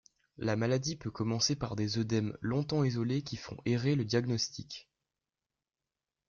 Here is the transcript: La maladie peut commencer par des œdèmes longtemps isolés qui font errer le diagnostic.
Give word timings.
La 0.39 0.55
maladie 0.55 0.95
peut 0.95 1.11
commencer 1.11 1.55
par 1.55 1.75
des 1.75 1.99
œdèmes 1.99 2.35
longtemps 2.41 2.83
isolés 2.83 3.21
qui 3.21 3.37
font 3.37 3.57
errer 3.65 3.93
le 3.93 4.03
diagnostic. 4.03 4.89